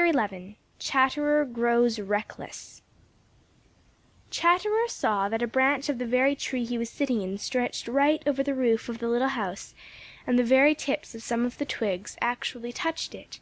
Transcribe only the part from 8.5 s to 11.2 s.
roof of the little house and the very tips